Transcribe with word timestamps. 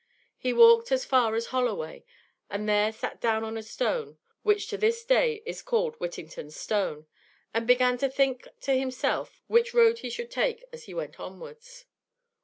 He 0.39 0.51
walked 0.51 0.91
as 0.91 1.05
far 1.05 1.35
as 1.35 1.45
Holloway; 1.53 2.03
and 2.49 2.67
there 2.67 2.91
sat 2.91 3.21
down 3.21 3.43
on 3.43 3.55
a 3.55 3.61
stone, 3.61 4.17
which 4.41 4.65
to 4.69 4.77
this 4.79 5.05
day 5.05 5.43
is 5.45 5.61
called 5.61 5.93
Whittington's 5.99 6.55
stone, 6.55 7.05
and 7.53 7.67
began 7.67 7.99
to 7.99 8.09
think 8.09 8.47
to 8.61 8.71
himself 8.75 9.43
which 9.45 9.75
road 9.75 9.99
he 9.99 10.09
should 10.09 10.31
take 10.31 10.63
as 10.73 10.85
he 10.85 10.95
went 10.95 11.19
onwards. 11.19 11.85